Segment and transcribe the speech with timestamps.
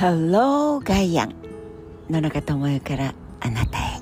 [0.00, 1.34] Hello ガイアン
[2.08, 4.00] 野中智代からあなたへ。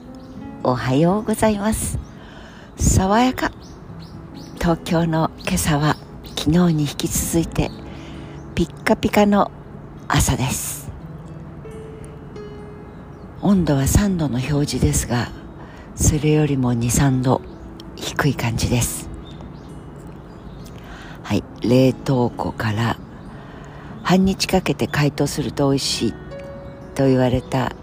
[0.63, 1.99] おはようございます。
[2.77, 3.51] 爽やか。
[4.57, 5.97] 東京の今朝は
[6.37, 7.71] 昨日に引き続いて
[8.55, 9.51] ピッカピカの
[10.07, 10.93] 朝です。
[13.41, 15.31] 温度は3度の表示ですが
[15.95, 17.41] それよりも23度
[17.95, 19.09] 低い感じです。
[21.23, 22.99] はい冷凍庫から
[24.07, 26.15] 半日かけて解凍すると美味しい
[26.95, 27.75] と言われた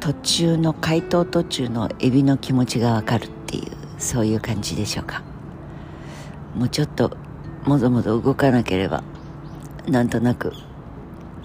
[0.00, 5.22] 途中の解凍途中のエビの気持ちがわかるっていうそういう感じでしょうか。
[6.54, 7.14] もうちょっと
[7.66, 9.04] もぞもぞ動かなければ
[9.86, 10.54] なんとなく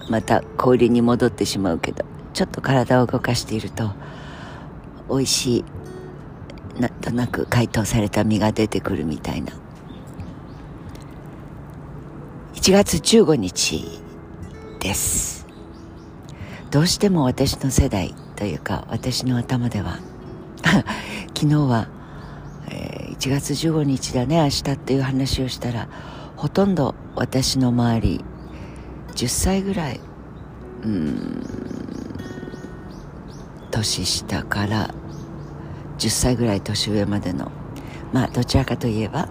[0.08, 3.90] また氷に戻ってしまうけどちょっと体を動かしていると
[5.10, 5.64] 美味し
[6.78, 9.52] いなんとなく解凍された身が出てくるみたいな。
[12.54, 14.05] 1月15日。
[14.86, 15.48] です。
[16.70, 19.98] どうしても私の世代というか私の頭では。
[21.34, 21.88] 昨日は、
[22.70, 25.88] えー、1月15日だね明日っていう話をしたら
[26.36, 28.24] ほとんど私の周り
[29.14, 30.00] 10歳ぐらい
[30.82, 31.42] うん
[33.70, 34.94] 年下から
[35.98, 37.50] 10歳ぐらい年上までの
[38.12, 39.28] まあどちらかといえば、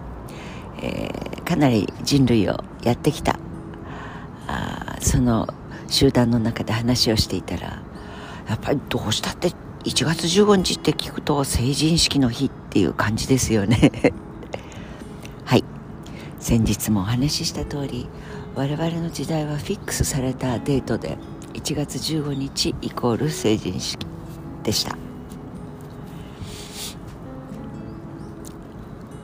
[0.80, 3.38] えー、かなり人類をやってきた
[5.16, 5.48] その
[5.88, 7.82] 集団の中で話をしていたら
[8.46, 9.48] やっぱりどうしたって
[9.84, 14.12] 1月15日って聞くと成人式の日っていう感じですよね。
[15.46, 15.64] はい。
[16.38, 18.08] 先日もお話しした通り
[18.54, 21.16] 我々の時代はフィックスされたデートで
[21.54, 24.06] 1月15日イコール成人式
[24.64, 24.98] でした。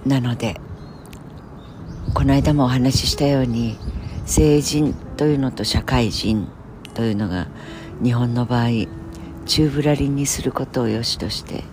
[0.06, 0.58] なので
[2.14, 3.76] この間もお話ししたように
[4.26, 6.48] 成人というのと社会人
[6.94, 7.48] というのが
[8.02, 8.68] 日本の場合
[9.46, 11.64] 宙ぶらりんにすることを良しとして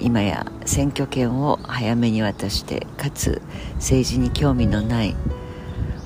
[0.00, 3.42] 今や選挙権を早めに渡してかつ
[3.74, 5.16] 政治に興味のない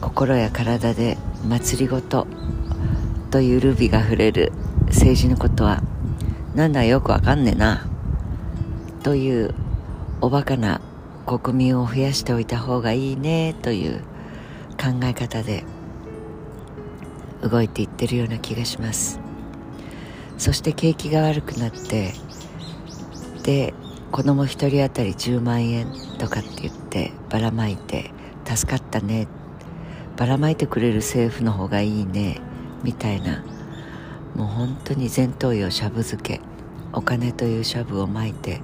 [0.01, 2.27] 心や体で祭りごと
[3.31, 4.53] というルビが触れる
[4.87, 5.83] 政治のことは
[6.55, 7.87] なんだよくわかんねえな
[9.03, 9.55] という
[10.21, 10.81] おバカな
[11.27, 14.01] 国民を増やしておいた方がいいねという
[14.79, 15.65] 考え方で
[17.43, 19.21] 動いていってるような気がします。
[20.39, 22.13] そして景気が悪くなって
[23.45, 23.75] で
[24.11, 25.87] 子供1人当たり10万円
[26.19, 28.11] とかって言ってばらまいて
[28.45, 29.29] 助かったね
[30.17, 32.41] ばらまいてくれる政府の方がいいね
[32.83, 33.45] みたいな
[34.35, 36.41] もう本当に前頭葉しゃぶ漬け
[36.93, 38.61] お金というしゃぶをまいて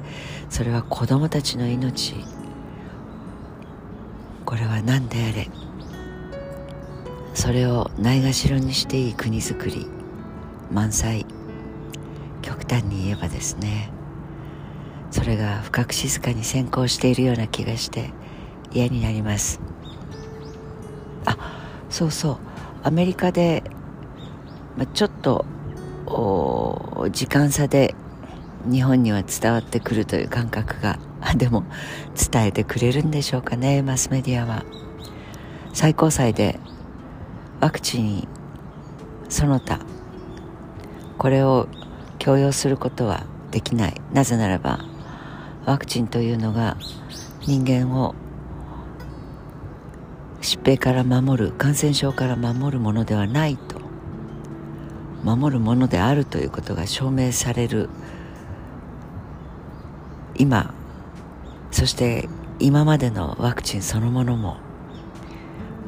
[0.51, 2.15] それは子供たちの命。
[4.45, 5.51] これは何であれ
[7.39, 9.87] それをないがしろにしていい国づくり
[10.73, 11.25] 満載。
[12.43, 13.93] 極端に言えばですね。
[15.13, 18.11] それが深く静かに先行しているような気がして
[18.73, 19.61] 嫌になります。
[21.27, 21.39] あ
[21.89, 22.39] そうそう。
[22.83, 23.63] アメリカで、
[24.77, 25.47] ま、ちょっと
[27.13, 27.95] 時間差で
[28.69, 30.99] 日本には伝わってくるという感覚が
[31.39, 31.63] でも
[32.33, 34.65] 伝えてくれるんでしょうかねマスメディアは。
[35.73, 36.59] 最高裁で
[37.61, 38.29] ワクチン
[39.29, 39.81] その他
[41.19, 41.69] これを
[42.19, 44.01] 強要することはできない。
[44.13, 44.79] なぜならば
[45.65, 46.77] ワクチンというのが
[47.47, 48.15] 人間を
[50.41, 53.81] 疾病から守る感染症から守るものではないと
[55.25, 57.89] 守るものであるということが証明される。
[60.37, 60.73] 今
[61.73, 62.29] そして
[62.61, 64.59] 今までのワクチンそのものも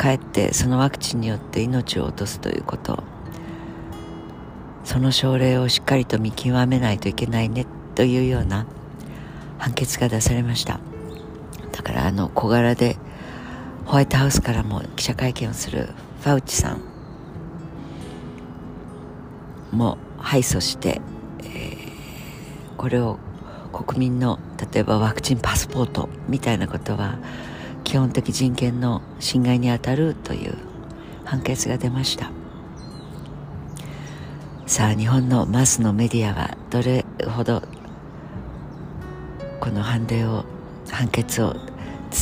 [0.01, 3.03] かえってそのワクチンによって命を落とすということ。
[4.83, 8.67] その症例をしっかりと見極めないといけないねというような
[9.59, 10.81] 判決が出されました。
[11.71, 12.97] だからあの小柄で
[13.85, 15.91] ホワイトハウスからも記者会見をする
[16.23, 16.81] ファウチさん
[19.71, 21.03] も敗訴して、
[21.41, 23.19] えー、これを
[23.73, 24.39] 国民の
[24.73, 27.19] 例えばワクチンパスポートみたいなことは
[27.91, 30.55] 基本的人権の侵害にあたるという
[31.25, 32.31] 判決が出ました。
[34.65, 37.65] さあ日本のマスのメディアはどれほど
[39.59, 40.45] この判例を
[40.89, 41.57] 判決を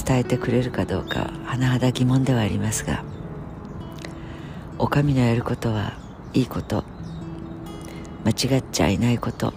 [0.06, 3.05] 伝えてくれるかどうか甚だ疑問ではありますが
[4.79, 5.93] お上のやることは
[6.32, 6.82] いいこと
[8.25, 9.53] 間違っちゃいないこと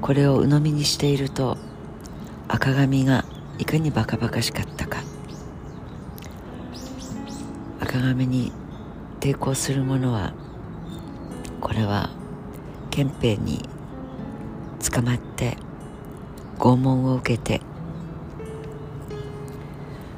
[0.00, 1.58] これを鵜呑みにしていると
[2.48, 3.26] 赤髪が
[3.62, 4.98] いかにバカバカしかったか。
[7.78, 8.50] 赤髪に
[9.20, 10.32] 抵抗する者は
[11.60, 12.10] これは
[12.90, 13.62] 憲兵に
[14.80, 15.56] 捕まって
[16.58, 17.60] 拷問を受けて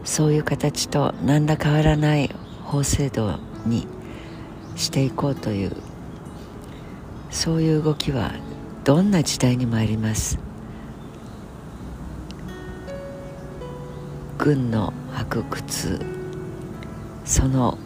[0.04, 2.30] そういう形と何ら変わらない
[2.62, 3.86] 法制度に
[4.74, 5.76] していこうという
[7.30, 8.32] そういう動きは
[8.84, 10.53] どんな時代にもあります。
[14.38, 16.00] 軍の履く靴
[17.24, 17.78] その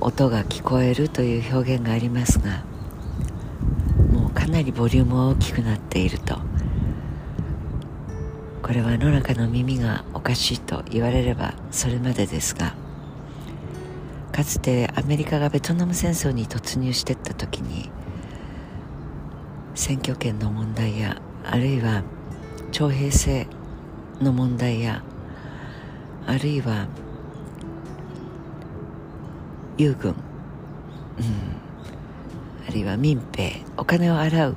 [0.00, 2.64] 音が聞こえるという表現がありますが
[4.10, 6.38] もうかなりボリューム大きくなっていると。
[8.66, 12.74] これは野中の耳がおかしいと言われればそれまでですが
[14.32, 17.92] かつてアメリカがベトナム戦争に突入していった時に
[19.76, 22.02] 選挙権の問題やあるいは
[22.72, 23.46] 徴兵制
[24.20, 25.04] の問題や
[26.26, 26.88] あるいは
[29.78, 30.16] 友軍、うん、
[32.66, 33.62] あるいは民兵。
[33.76, 34.56] お金を払う。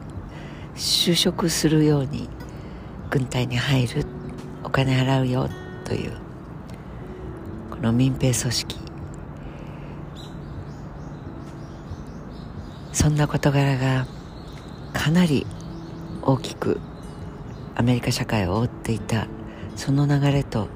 [0.75, 2.29] 就職するように
[3.09, 4.05] 軍隊に入る。
[4.63, 5.49] お金払うよ
[5.83, 6.13] という。
[7.69, 8.75] この民兵組織。
[12.93, 14.07] そんな事柄が
[14.93, 15.45] かなり
[16.21, 16.79] 大きく
[17.75, 19.27] アメリカ社会を覆っていた。
[19.75, 20.67] その流れと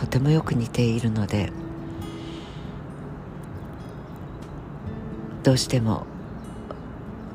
[0.00, 1.52] とてもよく似ているので
[5.42, 6.06] どうしても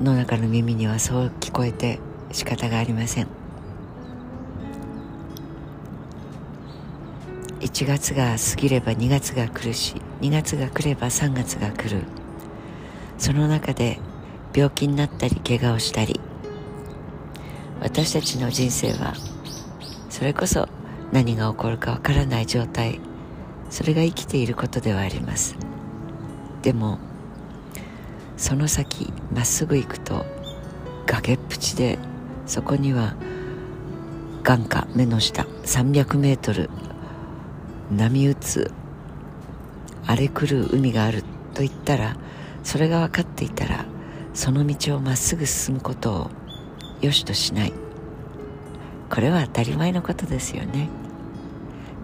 [0.02, 2.00] 野中の耳にはそう聞こえて
[2.32, 3.28] 仕方がありません。
[7.60, 12.04] 1月が過ぎれば2月が来るし2月が来れば3月が来る。
[13.20, 14.00] その中で
[14.56, 16.20] 病気になったり怪我をしたり
[17.80, 19.14] 私たちの人生は
[20.10, 20.68] それこそ
[21.12, 23.00] 何が起こるかわからない状態。
[23.70, 25.56] それが生きていることではあります。
[26.62, 27.00] でも
[28.38, 30.26] その先まっすぐ行くと
[31.06, 32.00] 崖っぷちで
[32.46, 33.16] そこには
[34.44, 36.70] 眼下目の下300メートル
[37.92, 38.72] 波打つ
[40.06, 41.24] 荒れ狂う海がある
[41.54, 42.16] と言ったら
[42.64, 43.86] それが分かっていたら
[44.34, 46.30] その道をまっすぐ進むことを
[47.02, 47.85] 良しとしない。
[49.10, 50.90] これは当たり前のことですよね。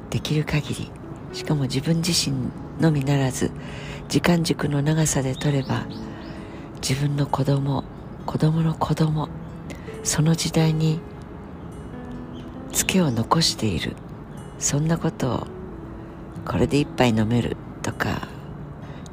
[0.09, 0.91] できる限り
[1.33, 2.35] しかも自分自身
[2.79, 3.51] のみならず
[4.09, 5.85] 時間軸の長さで取れば
[6.81, 7.83] 自分の子供
[8.25, 9.29] 子供の子供
[10.03, 10.99] その時代に
[12.71, 13.95] ツケを残している。
[14.59, 15.47] そんなことを
[16.45, 18.27] これで一杯飲めるとか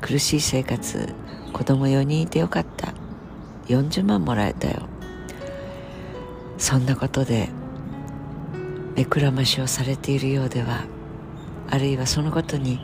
[0.01, 1.15] 苦しい生活
[1.53, 2.93] 子供4人いてよかった。
[3.69, 4.83] 40万もらえたよ。
[6.59, 7.51] そんなことで
[8.99, 10.83] 目くらましをされているようでは
[11.71, 12.81] あるいはそのことに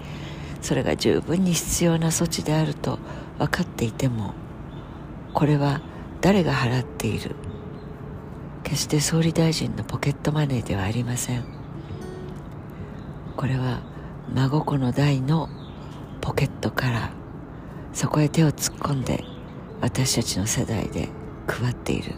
[0.62, 3.00] それが十分に必要な措置であると
[3.38, 4.32] 分かっていても
[5.32, 5.80] これは
[6.20, 7.34] 誰が払っている。
[8.62, 11.44] 決して総理大臣のポケットマネーではありません。
[13.36, 13.80] これは
[14.32, 15.48] 孫子の代の
[16.20, 17.10] ポケットから
[17.92, 19.24] そこへ手を突っ込んで
[19.80, 21.08] 私たちの世代で
[21.48, 22.14] 配っている。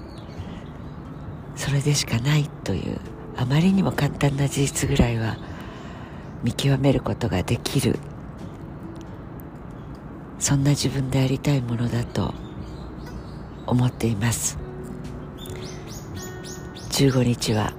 [1.56, 3.00] それでしかないという
[3.36, 5.36] あまりにも簡単な事実ぐらいは
[6.42, 7.98] 見極めることができる。
[10.38, 12.34] そんな自分でありたいものだと
[13.66, 14.58] 思っています。
[16.90, 17.72] 15日は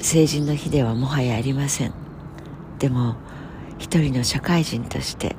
[0.00, 1.92] 成人の日ではもはやありません。
[2.78, 3.16] でも
[3.78, 5.36] 一人の社会人として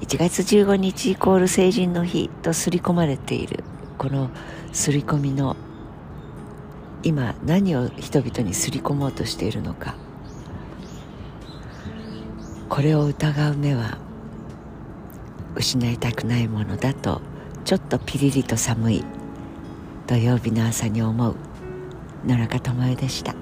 [0.00, 3.64] 1月15日イコール成人の日と刷り込まれている
[3.98, 4.30] この
[4.72, 5.56] 刷り込みの
[7.02, 9.94] 今何を人々に刷り込もうとしているのか。
[12.68, 13.98] これを疑う目は
[15.56, 17.20] 失いたくないものだと
[17.64, 19.04] ちょっとピリリと寒い
[20.06, 21.34] 土曜日の朝に思う
[22.26, 23.34] 野中智恵でした。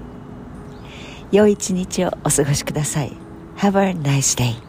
[1.30, 3.12] 良い一日をお過ごしください。
[3.56, 4.67] Have a nice day.